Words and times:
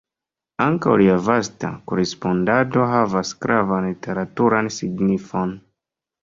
Ankaŭ 0.63 0.93
lia 1.01 1.17
vasta 1.27 1.69
korespondado 1.91 2.87
havas 2.93 3.35
gravan 3.45 3.87
literaturan 3.91 4.73
signifon. 4.79 5.55